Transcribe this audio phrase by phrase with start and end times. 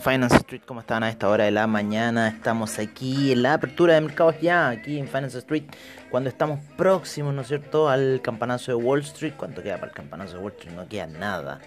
[0.00, 2.28] Finance Street, ¿cómo están a esta hora de la mañana?
[2.28, 5.64] Estamos aquí en la apertura de mercados ya, aquí en Finance Street,
[6.10, 9.34] cuando estamos próximos, ¿no es cierto?, al campanazo de Wall Street.
[9.36, 10.74] ¿Cuánto queda para el campanazo de Wall Street?
[10.74, 11.60] No queda nada.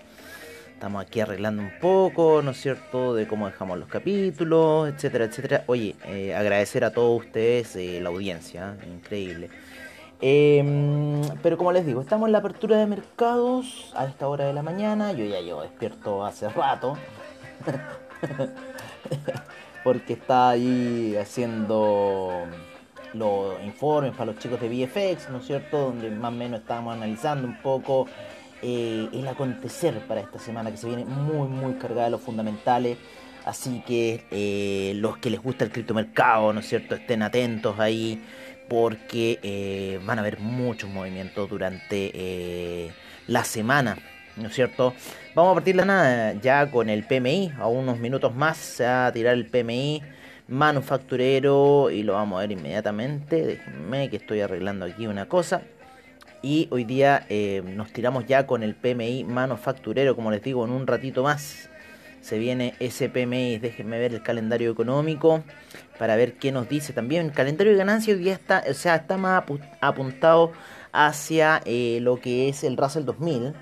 [0.73, 5.63] Estamos aquí arreglando un poco, ¿no es cierto?, de cómo dejamos los capítulos, etcétera, etcétera.
[5.67, 9.49] Oye, eh, agradecer a todos ustedes eh, la audiencia, increíble.
[10.21, 14.53] Em, pero como les digo, estamos en la apertura de mercados a esta hora de
[14.53, 15.13] la mañana.
[15.13, 16.97] Yo ya llevo despierto hace rato.
[19.83, 22.45] Porque está ahí haciendo
[23.13, 25.77] los informes para los chicos de VFX, ¿no es cierto?
[25.79, 28.07] Donde más o menos estábamos analizando un poco
[28.61, 32.97] eh, el acontecer para esta semana que se viene muy, muy cargada de los fundamentales.
[33.45, 36.95] Así que eh, los que les gusta el criptomercado, ¿no es cierto?
[36.95, 38.21] Estén atentos ahí
[38.67, 42.93] porque eh, van a haber muchos movimientos durante
[43.27, 43.97] la semana,
[44.39, 44.93] ¿no es cierto?
[45.35, 49.33] Vamos a partir la nada ya con el PMI, a unos minutos más a tirar
[49.33, 50.01] el PMI
[50.47, 53.45] manufacturero y lo vamos a ver inmediatamente.
[53.45, 55.61] Déjenme que estoy arreglando aquí una cosa.
[56.41, 60.71] Y hoy día eh, nos tiramos ya con el PMI manufacturero, como les digo, en
[60.71, 61.69] un ratito más.
[62.21, 65.43] Se viene ese PMI, déjenme ver el calendario económico
[65.97, 67.27] para ver qué nos dice también.
[67.27, 69.43] El calendario de ganancias hoy día está, o sea, está más
[69.81, 70.51] apuntado
[70.91, 73.53] hacia eh, lo que es el Russell 2000.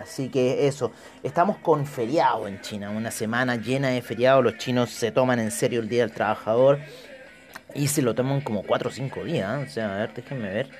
[0.00, 4.42] Así que eso, estamos con feriado en China, una semana llena de feriado.
[4.42, 6.78] Los chinos se toman en serio el Día del Trabajador
[7.74, 9.68] y se lo toman como 4 o 5 días.
[9.68, 10.70] O sea, a ver, déjenme ver.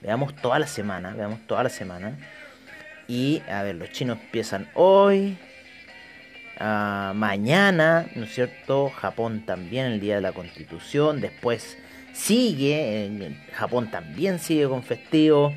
[0.00, 2.18] Veamos toda la semana, veamos toda la semana.
[3.06, 5.38] Y a ver, los chinos empiezan hoy,
[6.58, 8.88] Ah, mañana, ¿no es cierto?
[8.90, 11.20] Japón también, el Día de la Constitución.
[11.20, 11.76] Después
[12.12, 15.52] sigue, Japón también sigue con festivo,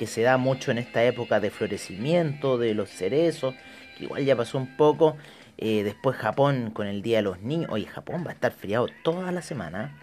[0.00, 3.54] que se da mucho en esta época de florecimiento de los cerezos,
[3.98, 5.18] que igual ya pasó un poco.
[5.58, 7.68] Eh, después Japón con el Día de los Niños.
[7.70, 10.00] Oye, Japón va a estar feriado toda la semana.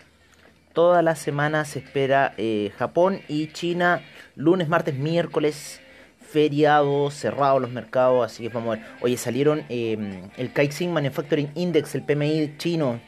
[0.74, 4.03] Toda la semana se espera eh, Japón y China
[4.36, 5.81] lunes, martes, miércoles
[6.19, 8.88] feriado, cerrados los mercados, así que vamos a ver.
[9.02, 13.00] Oye, salieron eh, el Caixin Manufacturing Index, el PMI chino,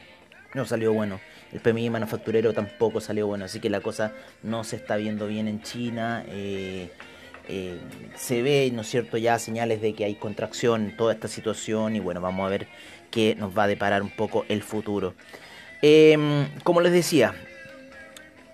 [0.54, 1.20] no salió bueno.
[1.52, 4.12] El PMI manufacturero tampoco salió bueno, así que la cosa
[4.42, 6.24] no se está viendo bien en China.
[6.28, 6.90] Eh,
[7.48, 7.78] eh,
[8.14, 11.96] se ve, ¿no es cierto?, ya señales de que hay contracción en toda esta situación
[11.96, 12.68] y bueno, vamos a ver
[13.10, 15.14] qué nos va a deparar un poco el futuro.
[15.82, 17.34] Em, como les decía,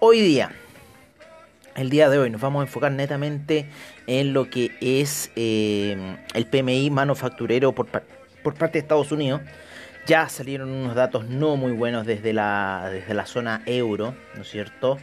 [0.00, 0.52] hoy día
[1.76, 3.66] el día de hoy nos vamos a enfocar netamente
[4.06, 7.86] en lo que es eh, el PMI manufacturero por,
[8.42, 9.42] por, parte de Estados Unidos.
[10.06, 14.48] Ya salieron unos datos no muy buenos desde la, desde la zona euro, ¿no es
[14.48, 14.98] cierto?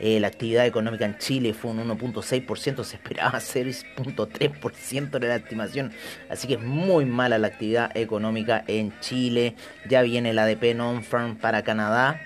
[0.00, 5.92] Eh, la actividad económica en Chile fue un 1.6%, se esperaba 6.3% de la estimación,
[6.28, 9.54] así que es muy mala la actividad económica en Chile.
[9.88, 12.20] Ya viene el ADP non-farm para Canadá,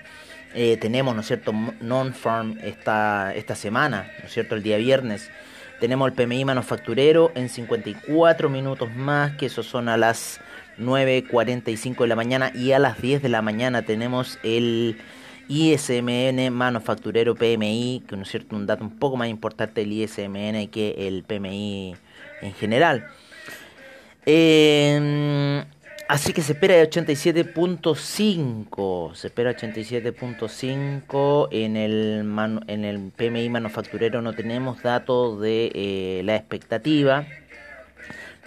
[0.55, 5.29] eh, tenemos, ¿no es cierto?, non-farm esta, esta semana, ¿no es cierto?, el día viernes.
[5.79, 10.39] Tenemos el PMI manufacturero en 54 minutos más, que eso son a las
[10.77, 12.51] 9.45 de la mañana.
[12.55, 14.97] Y a las 10 de la mañana tenemos el
[15.47, 20.67] ISMN manufacturero PMI, que no es cierto, un dato un poco más importante el ISMN
[20.67, 21.95] que el PMI
[22.41, 23.07] en general.
[24.25, 25.63] Eh,
[26.07, 29.15] Así que se espera 87.5.
[29.15, 31.47] Se espera 87.5.
[31.51, 32.25] En el,
[32.67, 37.25] en el PMI manufacturero no tenemos datos de eh, la expectativa.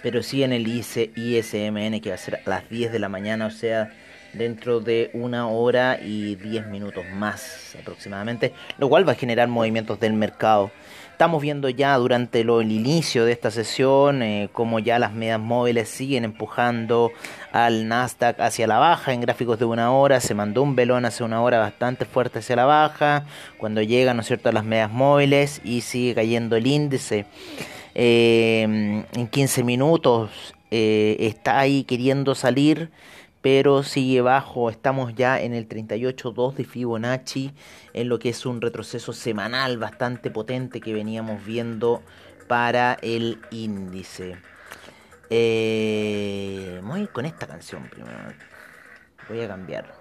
[0.07, 3.45] Pero sí en el ISMN que va a ser a las 10 de la mañana.
[3.45, 3.91] O sea,
[4.31, 8.53] dentro de una hora y 10 minutos más aproximadamente.
[8.77, 10.71] Lo cual va a generar movimientos del mercado.
[11.11, 15.89] Estamos viendo ya durante el inicio de esta sesión eh, como ya las medias móviles
[15.89, 17.11] siguen empujando
[17.51, 20.21] al Nasdaq hacia la baja en gráficos de una hora.
[20.21, 23.25] Se mandó un velón hace una hora bastante fuerte hacia la baja.
[23.57, 27.25] Cuando llega, ¿no es cierto?, a las medias móviles y sigue cayendo el índice.
[27.99, 32.91] Eh, en 15 minutos eh, está ahí queriendo salir
[33.47, 34.69] pero sigue bajo.
[34.69, 37.53] Estamos ya en el 38.2 de Fibonacci,
[37.93, 42.03] en lo que es un retroceso semanal bastante potente que veníamos viendo
[42.49, 44.37] para el índice.
[45.29, 48.33] Eh, voy con esta canción primero.
[49.29, 49.93] Voy a cambiar.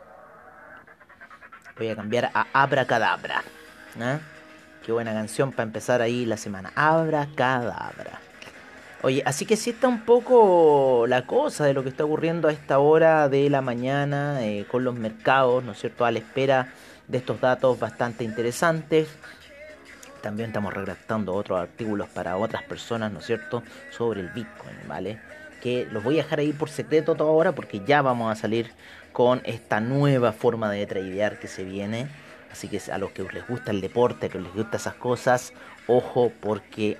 [1.78, 3.44] Voy a cambiar a Abracadabra.
[4.00, 4.18] ¿eh?
[4.86, 6.70] Qué buena canción para empezar ahí la semana.
[6.76, 8.20] Abracadabra.
[9.02, 12.52] Oye, así que sí está un poco la cosa de lo que está ocurriendo a
[12.52, 16.04] esta hora de la mañana eh, con los mercados, ¿no es cierto?
[16.04, 16.68] A la espera
[17.08, 19.08] de estos datos bastante interesantes.
[20.20, 23.64] También estamos redactando otros artículos para otras personas, ¿no es cierto?
[23.90, 25.18] Sobre el Bitcoin, ¿vale?
[25.60, 28.70] que los voy a dejar ahí por secreto toda ahora porque ya vamos a salir
[29.12, 32.06] con esta nueva forma de tradear que se viene.
[32.50, 35.52] Así que a los que les gusta el deporte, a que les gusta esas cosas,
[35.86, 36.98] ojo porque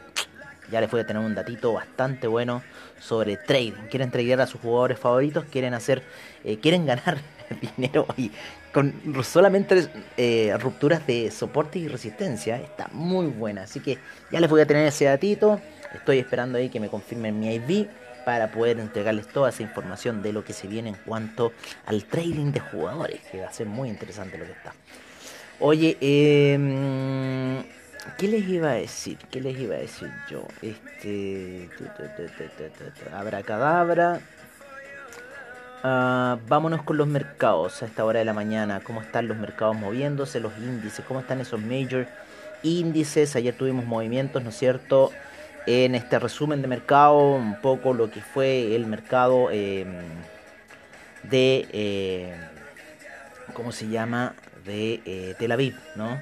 [0.70, 2.62] ya les voy a tener un datito bastante bueno
[2.98, 3.88] sobre trading.
[3.90, 6.02] Quieren tradear a sus jugadores favoritos, quieren hacer,
[6.44, 7.18] eh, quieren ganar
[7.76, 8.30] dinero y
[8.72, 8.92] con
[9.24, 12.56] solamente eh, rupturas de soporte y resistencia.
[12.60, 13.62] Está muy buena.
[13.62, 13.98] Así que
[14.30, 15.60] ya les voy a tener ese datito.
[15.94, 17.86] Estoy esperando ahí que me confirmen mi ID
[18.24, 21.52] para poder entregarles toda esa información de lo que se viene en cuanto
[21.86, 24.74] al trading de jugadores, que va a ser muy interesante lo que está.
[25.58, 27.64] Oye, eh,
[28.18, 29.16] ¿qué les iba a decir?
[29.30, 30.46] ¿Qué les iba a decir yo?
[30.60, 31.68] Este.
[33.12, 34.20] Abracadabra.
[35.82, 38.80] Uh, vámonos con los mercados a esta hora de la mañana.
[38.80, 40.40] ¿Cómo están los mercados moviéndose?
[40.40, 42.06] Los índices, ¿cómo están esos major
[42.62, 43.36] índices?
[43.36, 45.10] Ayer tuvimos movimientos, ¿no es cierto?
[45.66, 49.86] En este resumen de mercado, un poco lo que fue el mercado eh,
[51.22, 51.66] de.
[51.72, 52.34] Eh,
[53.54, 54.34] ¿Cómo se llama?
[54.66, 56.18] De eh, Tel Aviv, ¿no?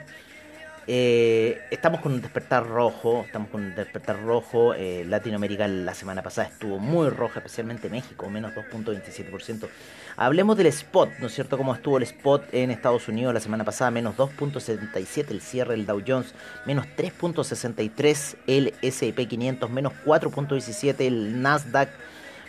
[0.87, 4.75] Eh, estamos con un despertar rojo, estamos con un despertar rojo.
[4.75, 9.69] Eh, Latinoamérica la semana pasada estuvo muy roja, especialmente México, menos 2.27%.
[10.17, 11.56] Hablemos del spot, ¿no es cierto?
[11.56, 13.91] ¿Cómo estuvo el spot en Estados Unidos la semana pasada?
[13.91, 16.35] Menos 2.77 el cierre del Dow Jones,
[16.67, 21.88] menos 3.63 el S&P 500, menos 4.17 el Nasdaq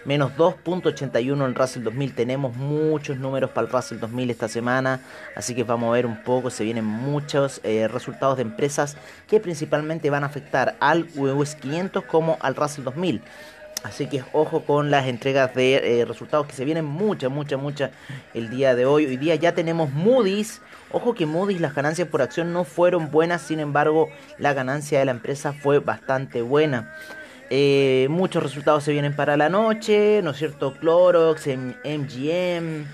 [0.06, 2.16] menos 2.81 en Russell 2000.
[2.16, 5.02] Tenemos muchos números para el Russell 2000 esta semana,
[5.36, 6.50] así que vamos a ver un poco.
[6.50, 8.96] Se vienen muchos eh, resultados de empresas
[9.28, 13.22] que principalmente van a afectar al US 500 como al Russell 2000.
[13.84, 17.92] Así que ojo con las entregas de eh, resultados que se vienen muchas, muchas, muchas
[18.34, 19.06] el día de hoy.
[19.06, 20.60] Hoy día ya tenemos Moody's.
[20.92, 24.10] Ojo que Moody's las ganancias por acción no fueron buenas, sin embargo
[24.40, 26.96] la ganancia de la empresa fue bastante buena.
[27.50, 30.74] Eh, muchos resultados se vienen para la noche, ¿no es cierto?
[30.74, 32.86] Clorox, MGM,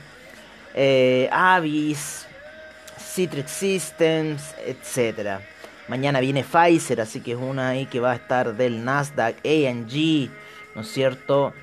[0.73, 2.27] eh, Avis,
[2.99, 5.39] Citrix Systems, etc.
[5.87, 10.29] Mañana viene Pfizer, así que es una ahí que va a estar del Nasdaq, AG,
[10.75, 11.53] ¿no es cierto?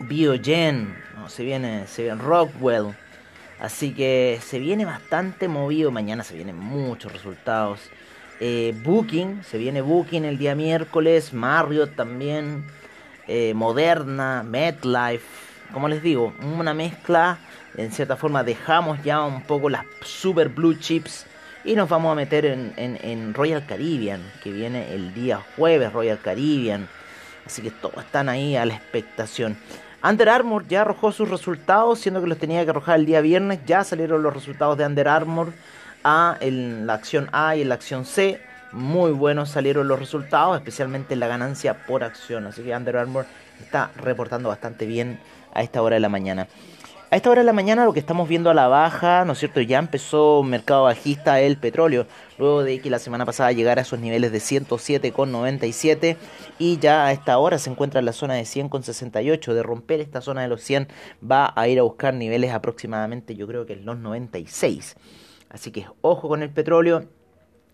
[0.00, 1.28] Biogen, ¿no?
[1.28, 2.94] se, viene, se viene Rockwell.
[3.60, 5.90] Así que se viene bastante movido.
[5.90, 7.80] Mañana se vienen muchos resultados.
[8.42, 12.64] Eh, Booking, se viene Booking el día miércoles, Marriott también,
[13.28, 15.26] eh, Moderna, MetLife,
[15.74, 17.38] como les digo, una mezcla,
[17.76, 21.26] en cierta forma dejamos ya un poco las super blue chips
[21.64, 26.88] y nos vamos a meter en, Royal Caribbean, que viene el día jueves, Royal Caribbean,
[27.44, 29.58] así que todos están ahí a la expectación.
[30.02, 33.60] Under Armour ya arrojó sus resultados, siendo que los tenía que arrojar el día viernes,
[33.66, 35.52] ya salieron los resultados de Under Armour
[36.04, 38.40] a, en la acción A y en la acción C.
[38.72, 42.46] Muy buenos salieron los resultados, especialmente en la ganancia por acción.
[42.46, 43.26] Así que Under Armour
[43.60, 45.18] está reportando bastante bien
[45.52, 46.46] a esta hora de la mañana.
[47.12, 49.40] A esta hora de la mañana lo que estamos viendo a la baja, ¿no es
[49.40, 49.60] cierto?
[49.60, 52.06] Ya empezó un mercado bajista el petróleo,
[52.38, 56.16] luego de que la semana pasada llegara a esos niveles de 107,97
[56.60, 59.54] y ya a esta hora se encuentra en la zona de 100,68.
[59.54, 60.86] De romper esta zona de los 100
[61.28, 64.94] va a ir a buscar niveles aproximadamente, yo creo que en los 96.
[65.50, 67.08] Así que ojo con el petróleo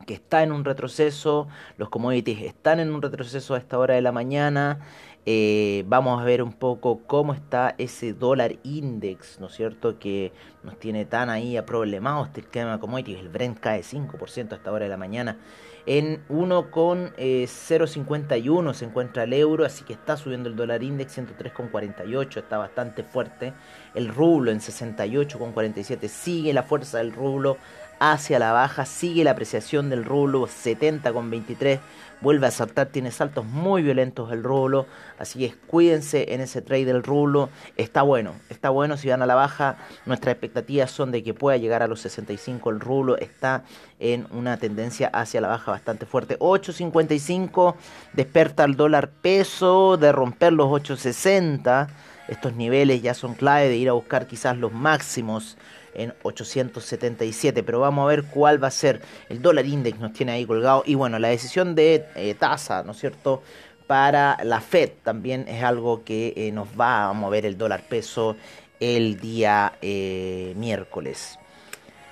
[0.06, 4.02] que está en un retroceso, los commodities están en un retroceso a esta hora de
[4.02, 4.80] la mañana.
[5.28, 9.98] Eh, vamos a ver un poco cómo está ese dólar index, ¿no es cierto?
[9.98, 13.18] Que nos tiene tan ahí a problemado este esquema de commodities.
[13.18, 15.38] El Brent cae 5% a esta hora de la mañana.
[15.84, 22.38] En 1,051 eh, se encuentra el euro, así que está subiendo el dólar index 103,48,
[22.38, 23.52] está bastante fuerte.
[23.96, 27.56] El rublo en 68,47 sigue la fuerza del rublo
[27.98, 31.80] hacia la baja, sigue la apreciación del rublo 70,23
[32.20, 34.86] vuelve a saltar, tiene saltos muy violentos el rublo,
[35.18, 39.26] así que cuídense en ese trade del rublo, está bueno, está bueno si van a
[39.26, 39.76] la baja,
[40.06, 43.64] nuestras expectativas son de que pueda llegar a los 65 el rublo, está
[43.98, 47.74] en una tendencia hacia la baja bastante fuerte, 8.55
[48.14, 51.88] desperta el dólar peso de romper los 8.60,
[52.28, 55.56] estos niveles ya son clave de ir a buscar quizás los máximos
[55.94, 57.62] en 877.
[57.62, 59.00] Pero vamos a ver cuál va a ser.
[59.28, 60.82] El dólar index nos tiene ahí colgado.
[60.86, 63.42] Y bueno, la decisión de eh, tasa, ¿no es cierto?
[63.86, 68.36] Para la Fed también es algo que eh, nos va a mover el dólar peso
[68.80, 71.38] el día eh, miércoles.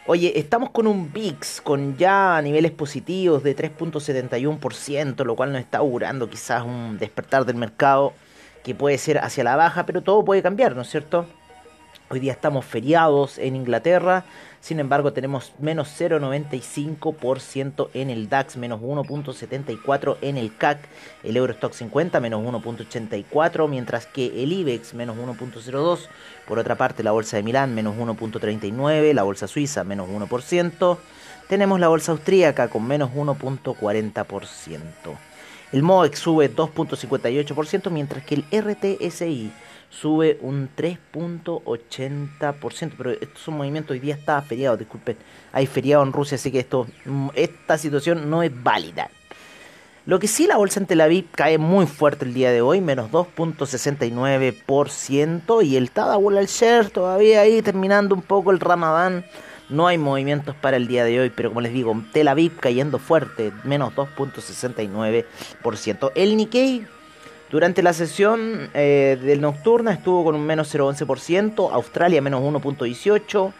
[0.07, 5.79] Oye, estamos con un VIX con ya niveles positivos de 3.71%, lo cual nos está
[5.79, 8.13] augurando quizás un despertar del mercado
[8.65, 11.27] que puede ser hacia la baja, pero todo puede cambiar, ¿no es cierto?
[12.09, 14.25] Hoy día estamos feriados en Inglaterra,
[14.61, 20.79] sin embargo tenemos menos 0,95% en el DAX, menos 1,74% en el CAC,
[21.23, 25.99] el Eurostock 50 menos 1,84%, mientras que el IBEX menos 1,02%,
[26.47, 30.99] por otra parte la Bolsa de Milán menos 1,39%, la Bolsa Suiza menos 1%,
[31.49, 34.81] tenemos la Bolsa Austríaca con menos 1,40%.
[35.73, 39.51] El MOEX sube 2,58%, mientras que el RTSI
[39.91, 45.17] sube un 3.80%, pero estos son movimientos, hoy día está feriado, disculpen,
[45.53, 49.11] hay feriado en Rusia, así que esto, mm, esta situación no es válida.
[50.07, 52.83] Lo que sí la bolsa en Tel Aviv cae muy fuerte el día de hoy,
[52.83, 59.25] menos 2.69%, y el Tadawul al Share todavía ahí terminando un poco el Ramadán.
[59.69, 62.99] No hay movimientos para el día de hoy, pero como les digo, Tel Aviv cayendo
[62.99, 66.13] fuerte, menos 2.69%.
[66.15, 66.87] El Nikkei
[67.51, 73.53] durante la sesión eh, del nocturna estuvo con un menos 0,11%, Australia menos 1,18%,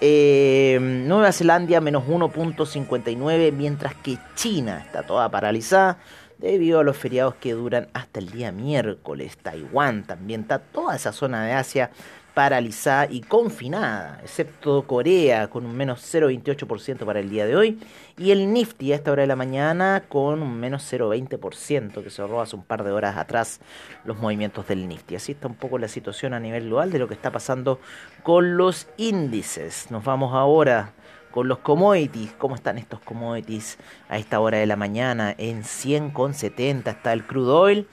[0.00, 5.98] eh, Nueva Zelanda menos 1,59%, mientras que China está toda paralizada
[6.38, 9.36] debido a los feriados que duran hasta el día miércoles.
[9.38, 11.90] Taiwán también está toda esa zona de Asia
[12.38, 17.80] paralizada y confinada, excepto Corea con un menos 0,28% para el día de hoy
[18.16, 22.16] y el Nifty a esta hora de la mañana con un menos 0,20% que se
[22.18, 23.58] cerró hace un par de horas atrás
[24.04, 25.16] los movimientos del Nifty.
[25.16, 27.80] Así está un poco la situación a nivel global de lo que está pasando
[28.22, 29.90] con los índices.
[29.90, 30.92] Nos vamos ahora
[31.32, 32.34] con los commodities.
[32.38, 33.78] ¿Cómo están estos commodities
[34.08, 35.34] a esta hora de la mañana?
[35.38, 37.88] En 100,70 está el crude oil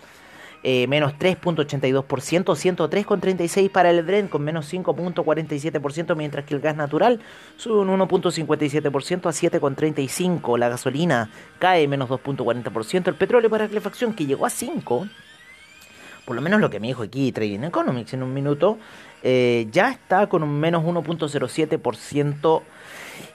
[0.67, 2.03] eh, menos 3.82%,
[2.43, 7.19] 103.36 para el Brent con menos 5.47%, mientras que el gas natural
[7.55, 11.29] sube un 1.57% a 7.35%, la gasolina
[11.59, 15.07] cae menos 2.40%, el petróleo para calefacción que llegó a 5%,
[16.25, 18.79] por lo menos lo que me dijo aquí Trading Economics en un minuto,
[19.21, 22.63] eh, ya está con un menos 1.07%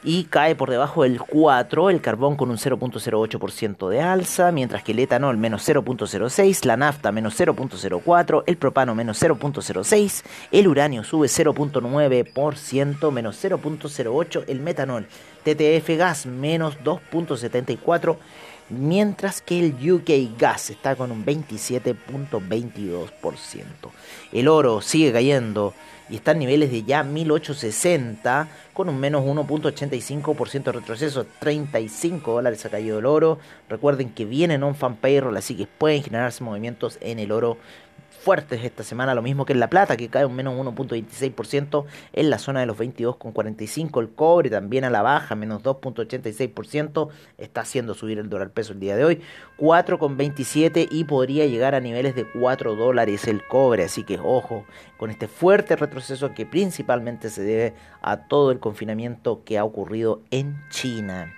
[0.02, 4.92] y cae por debajo del 4, el carbón con un 0.08% de alza, mientras que
[4.92, 11.28] el etanol menos 0.06, la nafta menos 0.04, el propano menos 0.06, el uranio sube
[11.28, 15.06] 0.9%, menos 0.08, el metanol
[15.44, 18.16] TTF gas menos 2.74,
[18.68, 23.64] mientras que el UK gas está con un 27.22%.
[24.32, 25.74] El oro sigue cayendo
[26.10, 32.70] y está niveles de ya 1860 con un menos 1.85% de retroceso, 35 dólares ha
[32.70, 33.38] caído el oro.
[33.68, 37.58] Recuerden que viene non-fan payroll, así que pueden generarse movimientos en el oro
[38.20, 42.30] fuertes esta semana, lo mismo que en La Plata, que cae un menos 1.26% en
[42.30, 44.00] la zona de los 22.45.
[44.00, 47.08] El cobre también a la baja, menos 2.86%,
[47.38, 49.22] está haciendo subir el dólar peso el día de hoy,
[49.58, 54.64] 4.27 y podría llegar a niveles de 4 dólares el cobre, así que ojo
[54.98, 60.20] con este fuerte retroceso que principalmente se debe a todo el confinamiento que ha ocurrido
[60.30, 61.34] en China.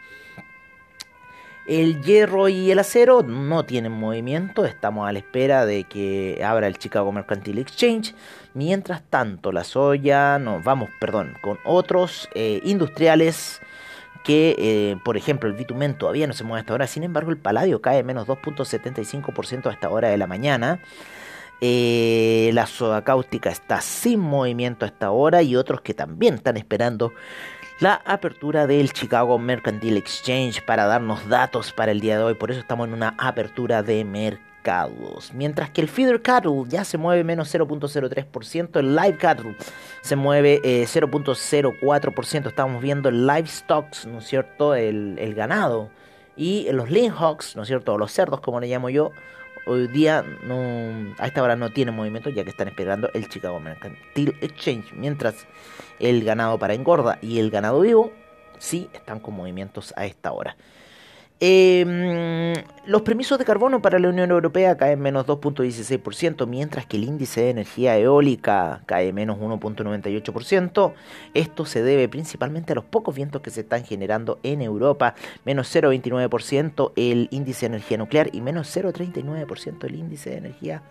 [1.64, 6.66] El hierro y el acero no tienen movimiento, estamos a la espera de que abra
[6.66, 8.14] el Chicago Mercantile Exchange.
[8.52, 13.60] Mientras tanto, la soya, nos vamos, perdón, con otros eh, industriales
[14.24, 17.38] que, eh, por ejemplo, el bitumen todavía no se mueve hasta ahora, sin embargo, el
[17.38, 20.80] paladio cae menos 2.75% a esta hora de la mañana.
[21.60, 26.56] Eh, la soda cáustica está sin movimiento a esta hora y otros que también están
[26.56, 27.12] esperando
[27.80, 32.34] la apertura del Chicago Mercantile Exchange para darnos datos para el día de hoy.
[32.34, 35.32] Por eso estamos en una apertura de mercados.
[35.34, 39.56] Mientras que el Feeder Cattle ya se mueve menos 0.03%, el Live Cattle
[40.02, 42.34] se mueve 0.04%.
[42.34, 44.74] Eh, estamos viendo el Stocks, ¿no es cierto?
[44.74, 45.90] El, el ganado.
[46.36, 47.98] Y los Lean Hogs, ¿no es cierto?
[47.98, 49.10] Los cerdos, como le llamo yo,
[49.66, 53.60] hoy día no, a esta hora no tiene movimiento ya que están esperando el Chicago
[53.60, 55.46] Mercantile Exchange, mientras
[55.98, 58.12] el ganado para engorda y el ganado vivo
[58.58, 60.56] sí están con movimientos a esta hora.
[61.44, 62.54] Em,
[62.86, 67.40] los permisos de carbono para la Unión Europea caen menos 2.16%, mientras que el índice
[67.40, 70.92] de energía eólica cae menos 1.98%.
[71.34, 75.74] Esto se debe principalmente a los pocos vientos que se están generando en Europa, menos
[75.74, 80.82] 0.29% el índice de energía nuclear y menos 0.39% el índice de energía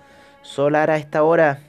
[0.42, 1.62] solar a esta hora.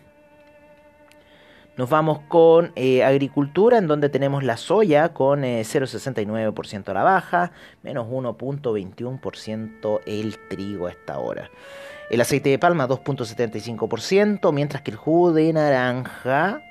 [1.83, 7.03] Nos vamos con eh, agricultura, en donde tenemos la soya con 0,69% eh, a la
[7.03, 7.51] baja,
[7.83, 11.51] menos 1.21% el trigo a esta hora.
[12.09, 16.63] El aceite de palma 2.75%, mientras que el jugo de naranja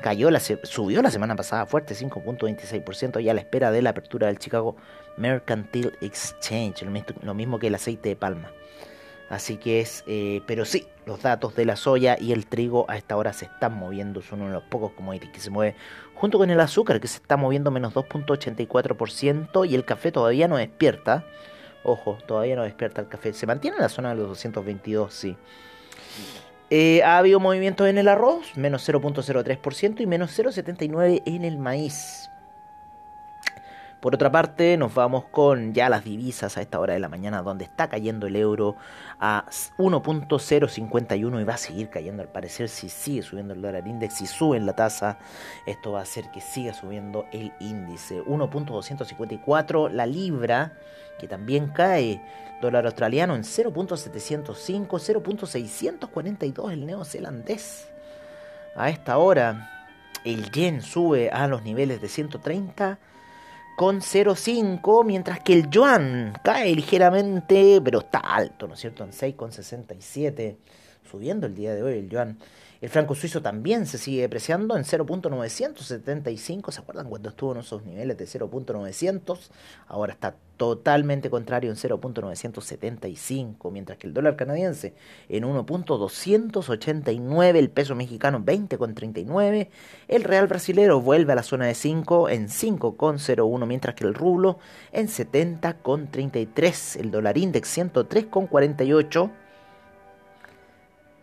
[0.00, 4.28] cayó la subió la semana pasada fuerte 5.26% y a la espera de la apertura
[4.28, 4.76] del Chicago
[5.18, 6.86] Mercantile Exchange,
[7.22, 8.50] lo mismo que el aceite de palma.
[9.32, 12.98] Así que es, eh, pero sí, los datos de la soya y el trigo a
[12.98, 15.74] esta hora se están moviendo, son uno de los pocos commodities que se mueve,
[16.14, 20.58] junto con el azúcar que se está moviendo menos 2.84% y el café todavía no
[20.58, 21.24] despierta.
[21.82, 23.32] Ojo, todavía no despierta el café.
[23.32, 25.34] Se mantiene en la zona de los 222, sí.
[26.68, 32.28] Eh, ha habido movimientos en el arroz, menos 0.03% y menos 0.79% en el maíz.
[34.02, 37.40] Por otra parte, nos vamos con ya las divisas a esta hora de la mañana,
[37.40, 38.74] donde está cayendo el euro
[39.20, 39.44] a
[39.78, 44.26] 1.051 y va a seguir cayendo al parecer si sigue subiendo el dólar index, si
[44.26, 45.18] sube la tasa,
[45.66, 48.24] esto va a hacer que siga subiendo el índice.
[48.24, 50.72] 1.254 la libra,
[51.20, 52.20] que también cae.
[52.60, 57.86] Dólar australiano en 0.705, 0.642 el neozelandés.
[58.74, 59.86] A esta hora,
[60.24, 62.98] el yen sube a los niveles de 130
[63.76, 69.04] con 0,5, mientras que el yuan cae ligeramente, pero está alto, ¿no es cierto?
[69.04, 70.56] En 6,67,
[71.10, 72.38] subiendo el día de hoy el yuan.
[72.82, 76.72] El franco suizo también se sigue depreciando en 0.975.
[76.72, 79.38] ¿Se acuerdan cuando estuvo en esos niveles de 0.900?
[79.86, 84.94] Ahora está totalmente contrario en 0.975, mientras que el dólar canadiense
[85.28, 89.68] en 1.289, el peso mexicano 20.39,
[90.08, 94.58] el real brasilero vuelve a la zona de 5 en 5.01, mientras que el rublo
[94.90, 99.30] en 70.33, el dólar index 103.48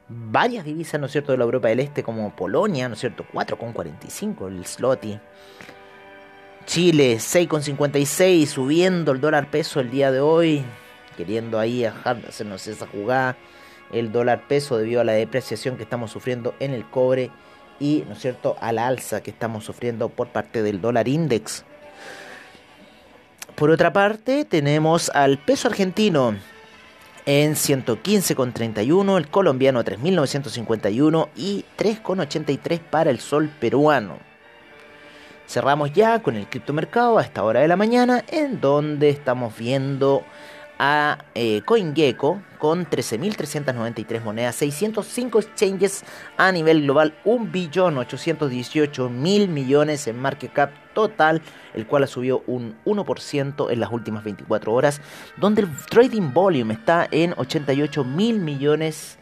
[0.09, 3.25] varias divisas, ¿no es cierto?, de la Europa del Este, como Polonia, ¿no es cierto?,
[3.31, 5.19] 4,45 el zloty.
[6.65, 10.63] Chile, 6,56, subiendo el dólar peso el día de hoy,
[11.17, 13.37] queriendo ahí hacernos esa jugada.
[13.91, 17.31] El dólar peso debido a la depreciación que estamos sufriendo en el cobre
[17.79, 21.65] y, ¿no es cierto?, a la alza que estamos sufriendo por parte del dólar index.
[23.55, 26.35] Por otra parte, tenemos al peso argentino
[27.25, 34.17] en 115,31, el colombiano 3.951 y 3,83 para el sol peruano.
[35.47, 40.23] Cerramos ya con el criptomercado a esta hora de la mañana, en donde estamos viendo
[40.79, 46.03] a eh, CoinGecko con 13.393 monedas, 605 exchanges
[46.37, 51.41] a nivel global, 1.818.000 millones en market cap total,
[51.73, 55.01] el cual ha subido un 1% en las últimas 24 horas,
[55.37, 59.18] donde el trading volume está en 88 mil millones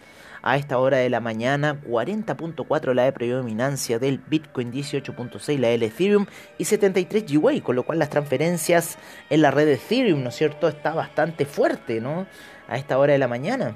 [0.47, 5.83] a esta hora de la mañana, 40.4 la de predominancia del Bitcoin, 18.6 la del
[5.83, 6.25] Ethereum
[6.57, 8.97] y 73 GWay, con lo cual las transferencias
[9.29, 12.27] en la red de Ethereum, ¿no es cierto?, está bastante fuerte, ¿no?
[12.69, 13.75] A esta hora de la mañana.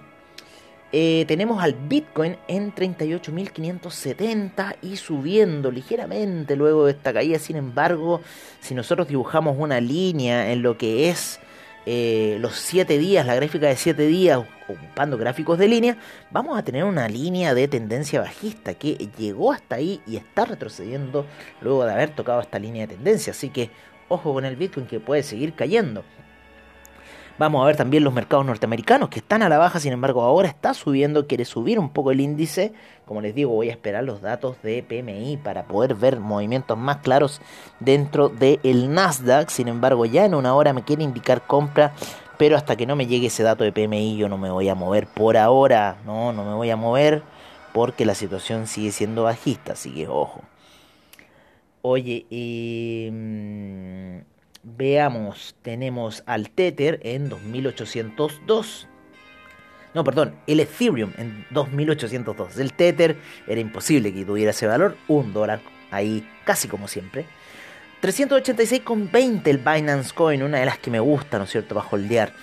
[0.94, 7.38] Eh, tenemos al Bitcoin en 38.570 y subiendo ligeramente luego de esta caída.
[7.40, 8.22] Sin embargo,
[8.62, 11.42] si nosotros dibujamos una línea en lo que es
[11.86, 15.98] eh, los 7 días, la gráfica de 7 días, ocupando gráficos de línea,
[16.30, 21.26] vamos a tener una línea de tendencia bajista que llegó hasta ahí y está retrocediendo
[21.62, 23.32] luego de haber tocado esta línea de tendencia.
[23.32, 23.70] Así que
[24.10, 26.04] ojo con el Bitcoin que puede seguir cayendo.
[27.42, 30.48] Vamos a ver también los mercados norteamericanos que están a la baja, sin embargo ahora
[30.48, 32.72] está subiendo, quiere subir un poco el índice.
[33.08, 36.98] Como les digo, voy a esperar los datos de PMI para poder ver movimientos más
[36.98, 37.42] claros
[37.80, 39.50] dentro del Nasdaq.
[39.50, 41.94] Sin embargo, ya en una hora me quiere indicar compra,
[42.38, 44.76] pero hasta que no me llegue ese dato de PMI yo no me voy a
[44.76, 45.98] mover por ahora.
[46.06, 47.24] No, no me voy a mover
[47.74, 50.42] porque la situación sigue siendo bajista, así que ojo.
[51.82, 54.22] Oye, eh,
[54.64, 58.88] Veamos, tenemos al Tether en 2802.
[59.94, 62.58] No, perdón, el Ethereum en 2802.
[62.60, 67.26] El Tether era imposible que tuviera ese valor, un dólar ahí casi como siempre.
[68.02, 72.34] 386,20 el Binance Coin, una de las que me gusta, ¿no es cierto?, para holdear.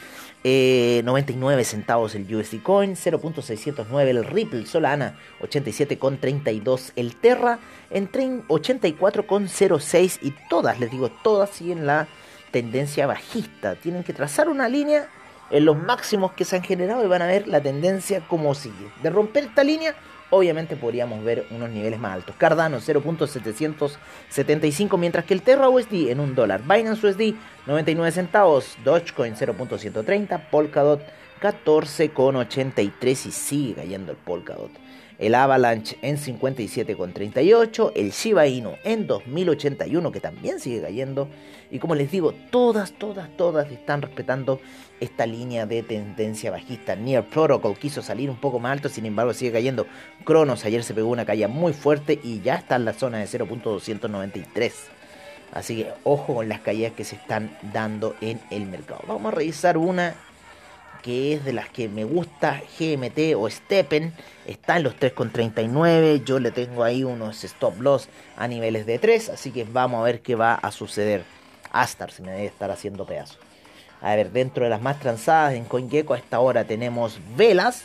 [0.44, 7.58] 99 eh, centavos el USD Coin, 0.609 el Ripple Solana, 87.32 el Terra,
[7.90, 12.06] en 84.06 y todas, les digo, todas siguen la
[12.50, 13.74] tendencia bajista.
[13.76, 15.08] Tienen que trazar una línea
[15.50, 18.92] en los máximos que se han generado y van a ver la tendencia como sigue.
[19.02, 19.94] De romper esta línea,
[20.30, 22.36] obviamente podríamos ver unos niveles más altos.
[22.36, 26.62] Cardano 0.775, mientras que el Terra USD en un dólar.
[26.62, 27.34] Binance USD
[27.66, 28.76] 99 centavos.
[28.84, 30.50] Dogecoin 0.130.
[30.50, 31.02] Polkadot
[31.40, 34.70] 14,83 y sigue cayendo el Polkadot.
[35.18, 37.92] El Avalanche en 57,38.
[37.94, 41.28] El Shiba Inu en 2081 que también sigue cayendo.
[41.70, 44.60] Y como les digo, todas, todas, todas están respetando
[45.00, 46.96] esta línea de tendencia bajista.
[46.96, 49.86] Near Protocol quiso salir un poco más alto, sin embargo sigue cayendo.
[50.24, 53.26] Cronos ayer se pegó una caída muy fuerte y ya está en la zona de
[53.26, 54.72] 0.293.
[55.52, 59.00] Así que ojo con las caídas que se están dando en el mercado.
[59.06, 60.14] Vamos a revisar una
[61.02, 64.12] que es de las que me gusta, GMT o Steppen,
[64.46, 66.24] está en los 3,39.
[66.24, 70.04] Yo le tengo ahí unos stop loss a niveles de 3, así que vamos a
[70.04, 71.24] ver qué va a suceder.
[71.70, 73.38] Astar se me debe estar haciendo pedazos.
[74.00, 77.84] A ver, dentro de las más transadas en CoinGecko a esta hora tenemos velas.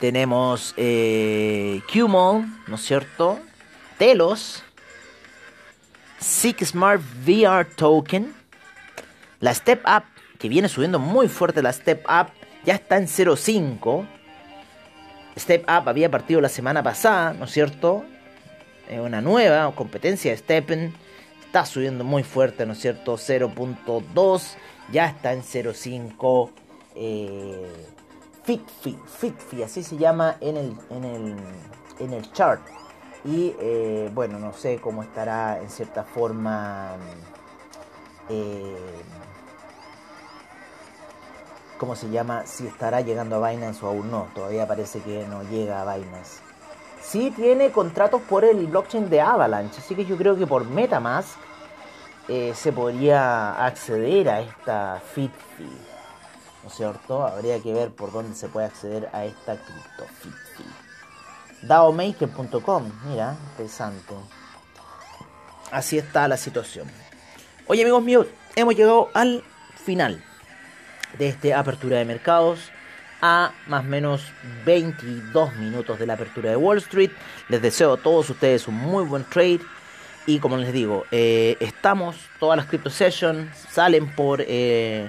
[0.00, 3.38] Tenemos eh, QMall, ¿no es cierto?
[3.98, 4.62] Telos.
[6.18, 8.34] Six Smart VR Token.
[9.40, 10.04] La Step Up,
[10.38, 12.28] que viene subiendo muy fuerte la Step Up,
[12.64, 14.06] ya está en 0.5.
[15.38, 18.04] Step Up había partido la semana pasada, ¿no es cierto?
[18.88, 20.94] una nueva competencia de Steppen.
[21.44, 23.16] Está subiendo muy fuerte, ¿no es cierto?
[23.16, 24.42] 0.2.
[24.92, 26.50] Ya está en 0.5.
[26.94, 27.86] Eh,
[28.44, 31.36] Fitfi, Fitfi, así se llama en el, en el,
[31.98, 32.60] en el chart.
[33.24, 36.96] Y eh, bueno, no sé cómo estará en cierta forma.
[38.28, 38.76] Eh,
[41.78, 42.46] ¿Cómo se llama?
[42.46, 44.28] Si estará llegando a Binance o aún no.
[44.34, 46.40] Todavía parece que no llega a Binance.
[47.02, 49.78] Sí tiene contratos por el blockchain de Avalanche.
[49.78, 51.36] Así que yo creo que por Metamask
[52.28, 55.70] eh, se podría acceder a esta Fitfi.
[56.62, 57.24] ¿No es cierto?
[57.26, 60.64] Habría que ver por dónde se puede acceder a esta cripto Fitfi.
[61.62, 64.14] DAOmaker.com, mira, interesante.
[65.70, 66.90] Así está la situación.
[67.66, 69.44] Oye amigos míos, hemos llegado al
[69.84, 70.22] final
[71.18, 72.70] de esta apertura de mercados
[73.22, 74.22] a más o menos
[74.64, 77.10] 22 minutos de la apertura de Wall Street.
[77.48, 79.60] Les deseo a todos ustedes un muy buen trade.
[80.26, 85.08] Y como les digo, eh, estamos, todas las Crypto Sessions salen por, eh,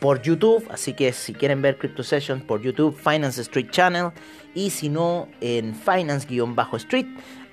[0.00, 0.66] por YouTube.
[0.70, 4.10] Así que si quieren ver Crypto Sessions por YouTube, Finance Street Channel.
[4.54, 7.06] Y si no, en Finance-Street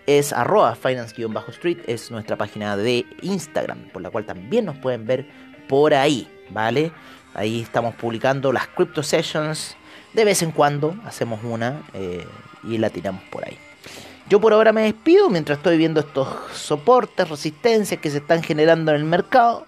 [0.06, 5.25] es arroba Finance-Street, es nuestra página de Instagram, por la cual también nos pueden ver
[5.67, 6.91] por ahí, ¿vale?
[7.34, 9.76] Ahí estamos publicando las Crypto Sessions.
[10.13, 12.28] De vez en cuando hacemos una eh,
[12.63, 13.58] y la tiramos por ahí.
[14.30, 18.91] Yo por ahora me despido mientras estoy viendo estos soportes, resistencias que se están generando
[18.91, 19.65] en el mercado.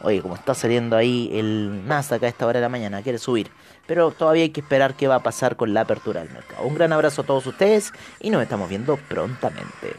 [0.00, 3.50] Oye, como está saliendo ahí el Nasdaq a esta hora de la mañana, quiere subir.
[3.86, 6.64] Pero todavía hay que esperar qué va a pasar con la apertura del mercado.
[6.64, 9.94] Un gran abrazo a todos ustedes y nos estamos viendo prontamente.